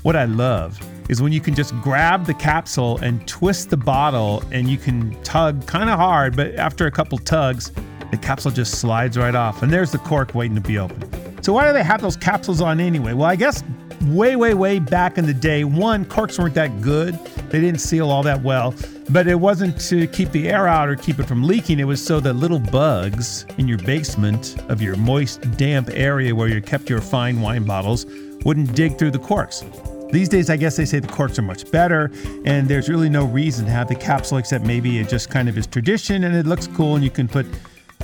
what 0.03 0.15
I 0.15 0.25
love 0.25 0.79
is 1.09 1.21
when 1.21 1.31
you 1.31 1.41
can 1.41 1.55
just 1.55 1.75
grab 1.81 2.25
the 2.25 2.33
capsule 2.33 2.97
and 2.99 3.27
twist 3.27 3.69
the 3.69 3.77
bottle 3.77 4.43
and 4.51 4.69
you 4.69 4.77
can 4.77 5.21
tug 5.23 5.65
kind 5.65 5.89
of 5.89 5.97
hard, 5.97 6.35
but 6.35 6.55
after 6.55 6.85
a 6.85 6.91
couple 6.91 7.17
tugs, 7.17 7.71
the 8.11 8.17
capsule 8.17 8.51
just 8.51 8.79
slides 8.79 9.17
right 9.17 9.35
off, 9.35 9.61
and 9.61 9.71
there's 9.71 9.91
the 9.91 9.99
cork 9.99 10.33
waiting 10.33 10.55
to 10.55 10.61
be 10.61 10.79
opened. 10.79 11.08
So 11.41 11.53
why 11.53 11.67
do 11.67 11.73
they 11.73 11.83
have 11.83 12.01
those 12.01 12.17
capsules 12.17 12.61
on 12.61 12.79
anyway? 12.79 13.13
Well, 13.13 13.29
I 13.29 13.35
guess 13.35 13.63
way, 14.03 14.35
way, 14.35 14.53
way 14.53 14.79
back 14.79 15.17
in 15.17 15.25
the 15.25 15.33
day, 15.33 15.63
one, 15.63 16.05
corks 16.05 16.37
weren't 16.37 16.55
that 16.55 16.81
good. 16.81 17.15
They 17.49 17.59
didn't 17.59 17.79
seal 17.79 18.09
all 18.09 18.23
that 18.23 18.41
well. 18.41 18.73
But 19.09 19.27
it 19.27 19.35
wasn't 19.35 19.79
to 19.81 20.05
keep 20.07 20.31
the 20.31 20.49
air 20.49 20.67
out 20.67 20.89
or 20.89 20.95
keep 20.95 21.19
it 21.19 21.23
from 21.23 21.43
leaking. 21.43 21.79
It 21.79 21.85
was 21.85 22.03
so 22.03 22.19
that 22.19 22.33
little 22.33 22.59
bugs 22.59 23.45
in 23.57 23.67
your 23.67 23.79
basement 23.79 24.61
of 24.69 24.81
your 24.81 24.95
moist, 24.95 25.49
damp 25.57 25.89
area 25.91 26.35
where 26.35 26.47
you 26.47 26.61
kept 26.61 26.89
your 26.89 27.01
fine 27.01 27.41
wine 27.41 27.63
bottles 27.63 28.05
wouldn't 28.45 28.75
dig 28.75 28.97
through 28.97 29.11
the 29.11 29.19
corks. 29.19 29.63
These 30.11 30.29
days, 30.29 30.49
I 30.49 30.57
guess 30.57 30.75
they 30.75 30.85
say 30.85 30.99
the 30.99 31.07
corks 31.07 31.37
are 31.37 31.43
much 31.43 31.69
better, 31.71 32.11
and 32.43 32.67
there's 32.67 32.89
really 32.89 33.09
no 33.09 33.25
reason 33.25 33.65
to 33.65 33.71
have 33.71 33.87
the 33.87 33.95
capsule 33.95 34.39
except 34.39 34.65
maybe 34.65 34.97
it 34.97 35.07
just 35.07 35.29
kind 35.29 35.47
of 35.47 35.55
is 35.55 35.67
tradition 35.67 36.23
and 36.23 36.35
it 36.35 36.47
looks 36.47 36.65
cool 36.65 36.95
and 36.95 37.03
you 37.03 37.11
can 37.11 37.27
put 37.27 37.45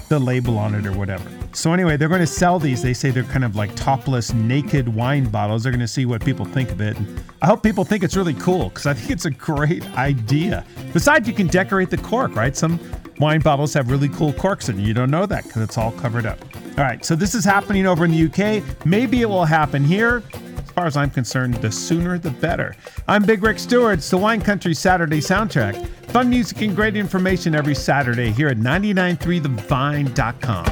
the 0.09 0.19
label 0.19 0.57
on 0.57 0.75
it 0.75 0.85
or 0.85 0.91
whatever. 0.93 1.29
So, 1.53 1.73
anyway, 1.73 1.97
they're 1.97 2.09
going 2.09 2.21
to 2.21 2.27
sell 2.27 2.59
these. 2.59 2.81
They 2.81 2.93
say 2.93 3.11
they're 3.11 3.23
kind 3.23 3.45
of 3.45 3.55
like 3.55 3.73
topless, 3.75 4.33
naked 4.33 4.87
wine 4.87 5.25
bottles. 5.25 5.63
They're 5.63 5.71
going 5.71 5.79
to 5.79 5.87
see 5.87 6.05
what 6.05 6.23
people 6.23 6.45
think 6.45 6.71
of 6.71 6.81
it. 6.81 6.97
I 7.41 7.47
hope 7.47 7.63
people 7.63 7.85
think 7.85 8.03
it's 8.03 8.15
really 8.15 8.33
cool 8.35 8.69
because 8.69 8.85
I 8.85 8.93
think 8.93 9.11
it's 9.11 9.25
a 9.25 9.31
great 9.31 9.85
idea. 9.97 10.65
Besides, 10.93 11.27
you 11.27 11.33
can 11.33 11.47
decorate 11.47 11.89
the 11.89 11.97
cork, 11.97 12.35
right? 12.35 12.55
Some 12.55 12.79
wine 13.19 13.39
bottles 13.39 13.73
have 13.73 13.89
really 13.89 14.09
cool 14.09 14.33
corks 14.33 14.69
and 14.69 14.79
you 14.79 14.93
don't 14.93 15.11
know 15.11 15.25
that 15.25 15.43
because 15.45 15.61
it's 15.61 15.77
all 15.77 15.91
covered 15.93 16.25
up. 16.25 16.39
All 16.77 16.83
right, 16.83 17.05
so 17.05 17.15
this 17.15 17.33
is 17.33 17.45
happening 17.45 17.85
over 17.87 18.03
in 18.03 18.11
the 18.11 18.25
UK. 18.25 18.85
Maybe 18.85 19.21
it 19.21 19.29
will 19.29 19.45
happen 19.45 19.83
here 19.83 20.21
As 20.33 20.71
far 20.71 20.85
as 20.87 20.97
I'm 20.97 21.09
concerned, 21.09 21.53
the 21.55 21.71
sooner 21.71 22.17
the 22.17 22.31
better. 22.31 22.75
I'm 23.07 23.23
Big 23.23 23.41
Rick 23.41 23.59
Stewart. 23.59 23.99
It's 23.99 24.09
the 24.09 24.17
Wine 24.17 24.41
Country 24.41 24.73
Saturday 24.73 25.19
soundtrack. 25.19 25.89
Fun 26.15 26.29
music 26.29 26.61
and 26.61 26.73
great 26.73 26.95
information 26.95 27.53
every 27.53 27.75
Saturday 27.75 28.31
here 28.31 28.47
at 28.47 28.55
993thevine.com. 28.55 30.65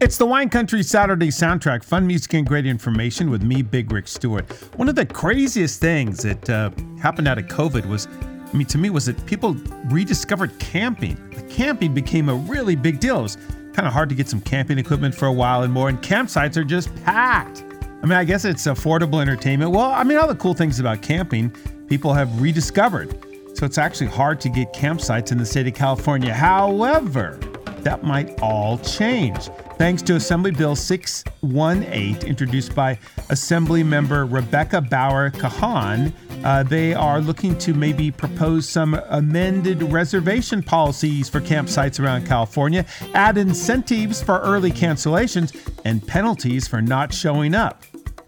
It's 0.00 0.18
the 0.18 0.26
Wine 0.26 0.48
Country 0.48 0.82
Saturday 0.82 1.28
soundtrack, 1.28 1.84
fun 1.84 2.04
music 2.04 2.34
and 2.34 2.44
great 2.44 2.66
information 2.66 3.30
with 3.30 3.44
me, 3.44 3.62
Big 3.62 3.92
Rick 3.92 4.08
Stewart. 4.08 4.50
One 4.76 4.88
of 4.88 4.96
the 4.96 5.06
craziest 5.06 5.80
things 5.80 6.24
that 6.24 6.50
uh, 6.50 6.70
happened 7.00 7.28
out 7.28 7.38
of 7.38 7.46
COVID 7.46 7.86
was, 7.86 8.08
I 8.52 8.56
mean, 8.56 8.66
to 8.66 8.76
me, 8.76 8.90
was 8.90 9.06
that 9.06 9.24
people 9.24 9.54
rediscovered 9.84 10.58
camping. 10.58 11.16
Camping 11.48 11.94
became 11.94 12.28
a 12.28 12.34
really 12.34 12.74
big 12.74 12.98
deal. 12.98 13.20
It 13.20 13.22
was 13.22 13.36
kind 13.72 13.86
of 13.86 13.92
hard 13.92 14.08
to 14.08 14.16
get 14.16 14.28
some 14.28 14.40
camping 14.40 14.78
equipment 14.78 15.14
for 15.14 15.26
a 15.26 15.32
while 15.32 15.62
and 15.62 15.72
more, 15.72 15.88
and 15.88 16.02
campsites 16.02 16.56
are 16.56 16.64
just 16.64 16.92
packed. 17.04 17.62
I 18.02 18.06
mean, 18.06 18.18
I 18.18 18.24
guess 18.24 18.44
it's 18.44 18.64
affordable 18.64 19.20
entertainment. 19.20 19.70
Well, 19.70 19.90
I 19.90 20.04
mean, 20.04 20.18
all 20.18 20.28
the 20.28 20.36
cool 20.36 20.54
things 20.54 20.78
about 20.78 21.02
camping, 21.02 21.50
people 21.88 22.12
have 22.12 22.40
rediscovered. 22.40 23.18
So 23.54 23.64
it's 23.64 23.78
actually 23.78 24.08
hard 24.08 24.40
to 24.42 24.48
get 24.48 24.72
campsites 24.72 25.32
in 25.32 25.38
the 25.38 25.46
state 25.46 25.66
of 25.66 25.74
California. 25.74 26.32
However, 26.32 27.40
that 27.80 28.04
might 28.04 28.40
all 28.40 28.78
change 28.78 29.48
thanks 29.78 30.02
to 30.02 30.16
Assembly 30.16 30.50
Bill 30.50 30.74
618, 30.76 32.26
introduced 32.26 32.74
by 32.74 32.98
Assembly 33.30 33.82
member 33.82 34.24
Rebecca 34.26 34.80
Bauer 34.80 35.30
Kahan. 35.30 36.12
Uh, 36.46 36.62
they 36.62 36.94
are 36.94 37.20
looking 37.20 37.58
to 37.58 37.74
maybe 37.74 38.08
propose 38.08 38.68
some 38.68 38.94
amended 39.08 39.82
reservation 39.82 40.62
policies 40.62 41.28
for 41.28 41.40
campsites 41.40 41.98
around 41.98 42.24
California, 42.24 42.86
add 43.14 43.36
incentives 43.36 44.22
for 44.22 44.38
early 44.38 44.70
cancellations, 44.70 45.56
and 45.84 46.06
penalties 46.06 46.68
for 46.68 46.80
not 46.80 47.12
showing 47.12 47.52
up. 47.52 47.82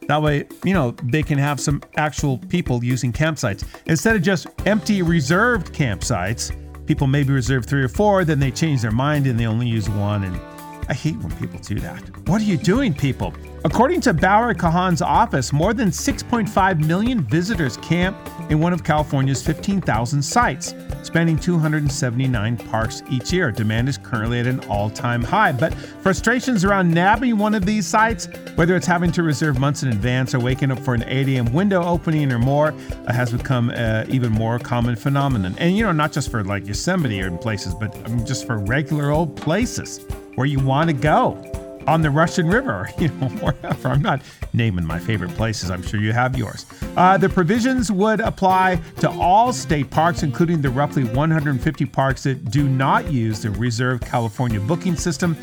That 0.09 0.21
way, 0.21 0.49
you 0.65 0.75
know, 0.75 0.97
they 1.05 1.23
can 1.23 1.39
have 1.39 1.61
some 1.61 1.81
actual 1.97 2.39
people 2.39 2.83
using 2.83 3.13
campsites. 3.13 3.63
Instead 3.87 4.17
of 4.17 4.23
just 4.23 4.49
empty 4.67 5.01
reserved 5.03 5.73
campsites, 5.73 6.51
people 6.87 7.07
maybe 7.07 7.33
reserve 7.33 7.67
three 7.67 7.85
or 7.85 7.89
four, 7.89 8.25
then 8.25 8.41
they 8.41 8.51
change 8.51 8.83
their 8.83 8.91
mind 8.91 9.29
and 9.29 9.39
they 9.39 9.47
only 9.47 9.69
use 9.69 9.89
one 9.89 10.25
and 10.25 10.41
I 10.89 10.95
hate 10.95 11.17
when 11.19 11.31
people 11.37 11.61
do 11.61 11.79
that. 11.81 12.01
What 12.27 12.41
are 12.41 12.47
you 12.47 12.57
doing, 12.57 12.95
people? 12.95 13.33
According 13.65 14.03
to 14.03 14.15
Bauer 14.15 14.55
Kahan's 14.55 15.03
office, 15.03 15.53
more 15.53 15.75
than 15.75 15.89
6.5 15.89 16.87
million 16.87 17.21
visitors 17.25 17.77
camp 17.79 18.17
in 18.51 18.61
one 18.61 18.73
of 18.73 18.85
California's 18.85 19.45
15,000 19.45 20.23
sites, 20.23 20.77
spanning 21.03 21.37
279 21.37 22.57
parks 22.57 23.03
each 23.11 23.33
year. 23.33 23.51
Demand 23.51 23.89
is 23.89 23.99
currently 23.99 24.39
at 24.39 24.47
an 24.47 24.61
all 24.69 24.89
time 24.89 25.25
high, 25.25 25.51
but 25.51 25.75
frustrations 25.75 26.65
around 26.65 26.95
nabbing 26.95 27.37
one 27.37 27.53
of 27.53 27.67
these 27.67 27.85
sites, 27.85 28.27
whether 28.55 28.77
it's 28.77 28.87
having 28.87 29.11
to 29.11 29.25
reserve 29.25 29.59
months 29.59 29.83
in 29.83 29.89
advance 29.89 30.37
or 30.37 30.39
waking 30.39 30.71
up 30.71 30.79
for 30.79 30.95
an 30.95 31.03
8 31.09 31.29
a.m. 31.29 31.53
window 31.53 31.83
opening 31.83 32.31
or 32.31 32.39
more, 32.39 32.69
uh, 33.09 33.13
has 33.13 33.33
become 33.33 33.71
an 33.71 34.09
even 34.09 34.31
more 34.31 34.61
common 34.61 34.95
phenomenon. 34.95 35.57
And, 35.59 35.77
you 35.77 35.83
know, 35.83 35.91
not 35.91 36.13
just 36.13 36.31
for 36.31 36.45
like 36.45 36.65
Yosemite 36.69 37.21
or 37.21 37.37
places, 37.37 37.75
but 37.75 37.93
I 38.05 38.09
mean, 38.09 38.25
just 38.25 38.47
for 38.47 38.59
regular 38.59 39.11
old 39.11 39.37
places 39.37 40.07
where 40.37 40.47
you 40.47 40.61
want 40.61 40.91
to 40.91 40.95
go 40.95 41.58
on 41.89 42.03
the 42.03 42.11
Russian 42.11 42.47
River, 42.47 42.89
you 42.99 43.09
know, 43.09 43.29
wherever. 43.29 43.89
I'm 43.89 44.03
not 44.03 44.23
naming 44.53 44.85
my 44.85 44.99
favorite 44.99 45.35
places. 45.35 45.71
I'm 45.71 45.83
sure 45.83 45.99
you 45.99 46.13
have 46.13 46.37
yours. 46.37 46.67
Uh, 46.97 47.17
the 47.17 47.29
provisions 47.29 47.91
would 47.91 48.21
apply 48.21 48.81
to 49.01 49.11
all 49.11 49.53
state 49.53 49.91
parks, 49.91 50.23
including 50.23 50.61
the 50.61 50.69
roughly 50.69 51.05
150 51.05 51.87
parks 51.87 52.23
that 52.25 52.51
do 52.51 52.69
not 52.69 53.11
use 53.11 53.41
the 53.41 53.51
Reserve 53.51 54.03
California 54.03 54.61
booking 54.61 54.97
system. 54.97 55.37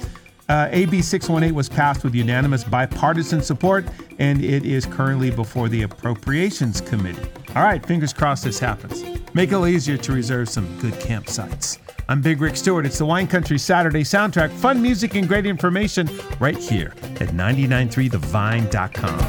Uh, 0.48 0.70
AB 0.72 1.02
618 1.02 1.56
was 1.56 1.68
passed 1.68 2.04
with 2.04 2.14
unanimous 2.14 2.64
bipartisan 2.64 3.42
support, 3.42 3.84
and 4.20 4.44
it 4.44 4.64
is 4.64 4.86
currently 4.86 5.32
before 5.32 5.68
the 5.68 5.82
Appropriations 5.82 6.80
Committee. 6.82 7.28
All 7.56 7.64
right, 7.64 7.84
fingers 7.84 8.14
crossed 8.14 8.44
this 8.44 8.60
happens. 8.60 9.25
Make 9.36 9.51
it 9.51 9.68
easier 9.68 9.98
to 9.98 10.12
reserve 10.13 10.48
some 10.48 10.65
good 10.80 10.94
campsites. 10.94 11.77
I'm 12.08 12.22
Big 12.22 12.39
Rick 12.39 12.56
Stewart. 12.56 12.86
It's 12.86 13.00
the 13.00 13.06
Wine 13.06 13.27
Country 13.27 13.60
Saturday 13.60 14.04
soundtrack. 14.04 14.50
Fun 14.50 14.82
music 14.82 15.15
and 15.15 15.27
great 15.27 15.46
information 15.46 16.10
right 16.39 16.58
here 16.58 16.94
at 17.20 17.32
993thevine.com. 17.32 19.20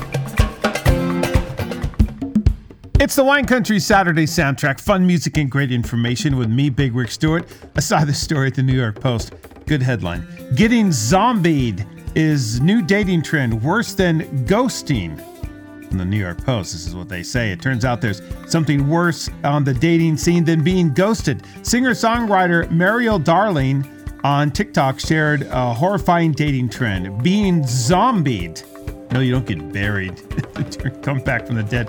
It's 3.01 3.17
the 3.17 3.25
Wine 3.25 3.47
Country 3.47 3.81
Saturday 3.81 4.27
soundtrack. 4.27 4.79
Fun 4.79 5.05
music 5.05 5.39
and 5.39 5.51
great 5.51 5.73
information 5.73 6.37
with 6.37 6.51
me, 6.51 6.71
Big 6.71 6.95
Rick 6.95 7.11
Stewart. 7.11 7.49
I 7.75 7.81
saw 7.81 8.05
this 8.05 8.23
story 8.23 8.47
at 8.47 8.55
the 8.55 8.63
New 8.63 8.77
York 8.77 9.01
Post. 9.01 9.33
Good 9.67 9.83
headline. 9.83 10.25
Getting 10.55 10.93
zombied 10.93 11.85
is 12.15 12.61
new 12.61 12.81
dating 12.81 13.23
trend 13.23 13.61
worse 13.61 13.93
than 13.95 14.21
ghosting 14.47 15.21
in 15.91 15.99
the 15.99 16.05
New 16.05 16.19
York 16.19 16.43
Post. 16.45 16.73
This 16.73 16.87
is 16.87 16.95
what 16.95 17.09
they 17.09 17.23
say. 17.23 17.51
It 17.51 17.61
turns 17.61 17.85
out 17.85 18.01
there's 18.01 18.23
something 18.47 18.89
worse 18.89 19.29
on 19.45 19.65
the 19.65 19.75
dating 19.75 20.17
scene 20.17 20.45
than 20.45 20.63
being 20.63 20.93
ghosted. 20.93 21.43
Singer 21.63 21.93
songwriter 21.93 22.71
Mariel 22.71 23.19
Darling 23.19 23.89
on 24.25 24.51
TikTok 24.51 24.99
shared 24.99 25.43
a 25.43 25.73
horrifying 25.73 26.33
dating 26.33 26.69
trend 26.69 27.23
being 27.23 27.65
zombied. 27.67 28.63
No, 29.13 29.21
you 29.21 29.31
don't 29.33 29.47
get 29.47 29.73
buried. 29.73 30.21
Come 31.03 31.21
back 31.21 31.47
from 31.47 31.55
the 31.57 31.63
dead. 31.63 31.89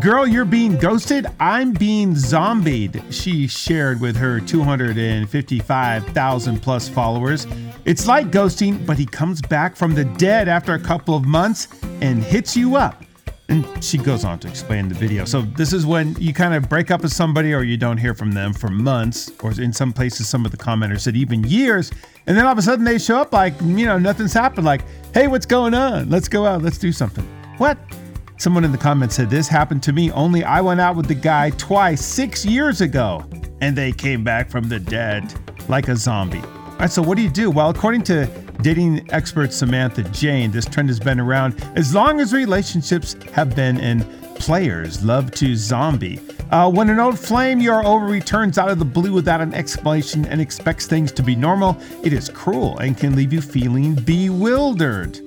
Girl, 0.00 0.26
you're 0.26 0.44
being 0.44 0.76
ghosted. 0.76 1.26
I'm 1.38 1.72
being 1.72 2.16
zombied, 2.16 3.00
she 3.10 3.46
shared 3.46 4.00
with 4.00 4.16
her 4.16 4.40
255,000 4.40 6.60
plus 6.60 6.88
followers. 6.88 7.46
It's 7.84 8.08
like 8.08 8.32
ghosting, 8.32 8.84
but 8.84 8.98
he 8.98 9.06
comes 9.06 9.40
back 9.40 9.76
from 9.76 9.94
the 9.94 10.04
dead 10.04 10.48
after 10.48 10.74
a 10.74 10.80
couple 10.80 11.16
of 11.16 11.24
months 11.24 11.68
and 12.00 12.22
hits 12.22 12.56
you 12.56 12.76
up. 12.76 13.04
And 13.48 13.64
she 13.82 13.96
goes 13.96 14.24
on 14.24 14.40
to 14.40 14.48
explain 14.48 14.88
the 14.88 14.94
video. 14.96 15.24
So 15.24 15.42
this 15.42 15.72
is 15.72 15.86
when 15.86 16.16
you 16.18 16.34
kind 16.34 16.52
of 16.52 16.68
break 16.68 16.90
up 16.90 17.02
with 17.02 17.12
somebody 17.12 17.54
or 17.54 17.62
you 17.62 17.76
don't 17.76 17.96
hear 17.96 18.12
from 18.12 18.32
them 18.32 18.52
for 18.52 18.68
months, 18.68 19.30
or 19.40 19.52
in 19.52 19.72
some 19.72 19.92
places, 19.92 20.28
some 20.28 20.44
of 20.44 20.50
the 20.50 20.56
commenters 20.56 21.02
said 21.02 21.14
even 21.14 21.44
years, 21.44 21.92
and 22.26 22.36
then 22.36 22.44
all 22.44 22.50
of 22.50 22.58
a 22.58 22.62
sudden 22.62 22.84
they 22.84 22.98
show 22.98 23.18
up 23.18 23.32
like, 23.32 23.54
you 23.62 23.86
know, 23.86 23.98
nothing's 23.98 24.32
happened. 24.32 24.66
Like, 24.66 24.82
hey, 25.14 25.28
what's 25.28 25.46
going 25.46 25.74
on? 25.74 26.10
Let's 26.10 26.28
go 26.28 26.44
out, 26.44 26.62
let's 26.62 26.78
do 26.78 26.90
something. 26.90 27.24
What? 27.58 27.78
Someone 28.38 28.64
in 28.64 28.72
the 28.72 28.78
comments 28.78 29.14
said 29.14 29.30
this 29.30 29.46
happened 29.46 29.82
to 29.84 29.92
me, 29.92 30.10
only 30.10 30.42
I 30.42 30.60
went 30.60 30.80
out 30.80 30.96
with 30.96 31.06
the 31.06 31.14
guy 31.14 31.50
twice 31.50 32.04
six 32.04 32.44
years 32.44 32.80
ago, 32.80 33.24
and 33.60 33.76
they 33.76 33.92
came 33.92 34.24
back 34.24 34.50
from 34.50 34.68
the 34.68 34.80
dead 34.80 35.32
like 35.68 35.86
a 35.88 35.94
zombie. 35.94 36.40
All 36.40 36.76
right, 36.80 36.90
so 36.90 37.00
what 37.00 37.16
do 37.16 37.22
you 37.22 37.30
do? 37.30 37.50
Well, 37.50 37.70
according 37.70 38.02
to 38.02 38.28
dating 38.66 39.08
expert 39.12 39.52
Samantha 39.52 40.02
Jayne, 40.10 40.50
this 40.50 40.64
trend 40.64 40.88
has 40.88 40.98
been 40.98 41.20
around 41.20 41.54
as 41.76 41.94
long 41.94 42.18
as 42.18 42.32
relationships 42.32 43.14
have 43.32 43.54
been 43.54 43.78
in 43.78 44.02
players 44.40 45.04
love 45.04 45.30
to 45.30 45.54
zombie. 45.54 46.18
Uh, 46.50 46.68
when 46.68 46.90
an 46.90 46.98
old 46.98 47.16
flame 47.16 47.60
you're 47.60 47.86
over 47.86 48.06
returns 48.06 48.58
out 48.58 48.68
of 48.68 48.80
the 48.80 48.84
blue 48.84 49.12
without 49.12 49.40
an 49.40 49.54
explanation 49.54 50.24
and 50.24 50.40
expects 50.40 50.88
things 50.88 51.12
to 51.12 51.22
be 51.22 51.36
normal, 51.36 51.80
it 52.02 52.12
is 52.12 52.28
cruel 52.28 52.76
and 52.78 52.98
can 52.98 53.14
leave 53.14 53.32
you 53.32 53.40
feeling 53.40 53.94
bewildered. 53.94 55.25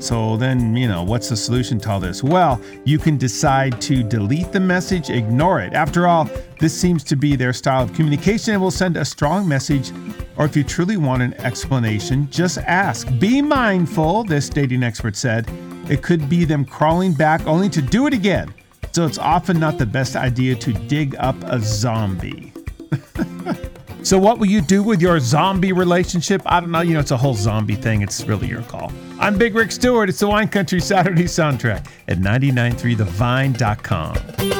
So 0.00 0.36
then, 0.36 0.76
you 0.76 0.86
know, 0.86 1.02
what's 1.02 1.28
the 1.28 1.36
solution 1.36 1.78
to 1.80 1.90
all 1.90 2.00
this? 2.00 2.22
Well, 2.22 2.60
you 2.84 2.98
can 2.98 3.16
decide 3.16 3.80
to 3.82 4.02
delete 4.02 4.52
the 4.52 4.60
message, 4.60 5.10
ignore 5.10 5.60
it. 5.60 5.72
After 5.72 6.06
all, 6.06 6.30
this 6.60 6.78
seems 6.78 7.02
to 7.04 7.16
be 7.16 7.36
their 7.36 7.52
style 7.52 7.82
of 7.82 7.92
communication 7.94 8.54
and 8.54 8.62
will 8.62 8.70
send 8.70 8.96
a 8.96 9.04
strong 9.04 9.48
message. 9.48 9.92
Or 10.36 10.44
if 10.44 10.56
you 10.56 10.62
truly 10.62 10.96
want 10.96 11.22
an 11.22 11.34
explanation, 11.34 12.30
just 12.30 12.58
ask. 12.58 13.08
Be 13.18 13.42
mindful, 13.42 14.24
this 14.24 14.48
dating 14.48 14.82
expert 14.82 15.16
said. 15.16 15.50
It 15.90 16.02
could 16.02 16.28
be 16.28 16.44
them 16.44 16.64
crawling 16.64 17.12
back 17.12 17.46
only 17.46 17.68
to 17.70 17.82
do 17.82 18.06
it 18.06 18.14
again. 18.14 18.54
So 18.92 19.04
it's 19.04 19.18
often 19.18 19.58
not 19.58 19.78
the 19.78 19.86
best 19.86 20.16
idea 20.16 20.54
to 20.56 20.72
dig 20.72 21.16
up 21.18 21.36
a 21.44 21.60
zombie. 21.60 22.52
so, 24.02 24.18
what 24.18 24.38
will 24.38 24.46
you 24.46 24.60
do 24.60 24.82
with 24.82 25.02
your 25.02 25.20
zombie 25.20 25.72
relationship? 25.72 26.42
I 26.46 26.60
don't 26.60 26.70
know. 26.70 26.80
You 26.80 26.94
know, 26.94 27.00
it's 27.00 27.10
a 27.10 27.16
whole 27.16 27.34
zombie 27.34 27.74
thing. 27.74 28.02
It's 28.02 28.24
really 28.24 28.48
your 28.48 28.62
call. 28.62 28.92
I'm 29.18 29.36
Big 29.36 29.54
Rick 29.54 29.72
Stewart. 29.72 30.08
It's 30.08 30.20
the 30.20 30.28
Wine 30.28 30.48
Country 30.48 30.80
Saturday 30.80 31.24
soundtrack 31.24 31.86
at 32.06 32.18
993thevine.com. 32.18 34.57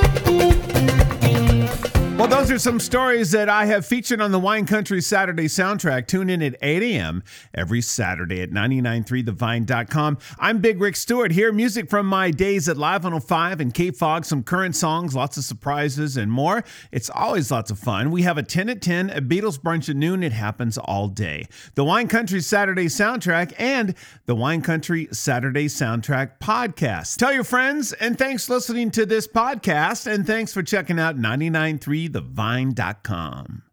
Those 2.48 2.56
are 2.56 2.58
some 2.60 2.80
stories 2.80 3.32
that 3.32 3.50
I 3.50 3.66
have 3.66 3.84
featured 3.84 4.22
on 4.22 4.32
the 4.32 4.38
Wine 4.38 4.64
Country 4.64 5.02
Saturday 5.02 5.48
soundtrack. 5.48 6.06
Tune 6.06 6.30
in 6.30 6.42
at 6.42 6.56
8 6.62 6.82
a.m. 6.82 7.22
every 7.52 7.82
Saturday 7.82 8.40
at 8.40 8.52
993thevine.com. 8.52 10.16
I'm 10.38 10.58
Big 10.62 10.80
Rick 10.80 10.96
Stewart 10.96 11.30
here. 11.30 11.52
Music 11.52 11.90
from 11.90 12.06
my 12.06 12.30
days 12.30 12.66
at 12.66 12.78
Live 12.78 13.04
105 13.04 13.60
and 13.60 13.74
KFOG, 13.74 14.24
some 14.24 14.42
current 14.42 14.74
songs, 14.74 15.14
lots 15.14 15.36
of 15.36 15.44
surprises, 15.44 16.16
and 16.16 16.32
more. 16.32 16.64
It's 16.90 17.10
always 17.10 17.50
lots 17.50 17.70
of 17.70 17.78
fun. 17.78 18.10
We 18.10 18.22
have 18.22 18.38
a 18.38 18.42
10 18.42 18.70
at 18.70 18.80
10, 18.80 19.10
a 19.10 19.20
Beatles 19.20 19.60
brunch 19.60 19.90
at 19.90 19.96
noon. 19.96 20.22
It 20.22 20.32
happens 20.32 20.78
all 20.78 21.08
day. 21.08 21.48
The 21.74 21.84
Wine 21.84 22.08
Country 22.08 22.40
Saturday 22.40 22.86
soundtrack 22.86 23.52
and 23.58 23.94
the 24.24 24.34
Wine 24.34 24.62
Country 24.62 25.08
Saturday 25.12 25.66
soundtrack 25.66 26.38
podcast. 26.40 27.18
Tell 27.18 27.34
your 27.34 27.44
friends, 27.44 27.92
and 27.92 28.16
thanks 28.16 28.46
for 28.46 28.54
listening 28.54 28.90
to 28.92 29.04
this 29.04 29.28
podcast, 29.28 30.10
and 30.10 30.26
thanks 30.26 30.54
for 30.54 30.62
checking 30.62 30.98
out 30.98 31.18
993 31.18 32.08
The 32.08 32.37
thevine.com. 32.38 33.62